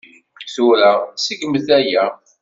[0.53, 0.91] Tura,
[1.23, 2.05] seggmet aya.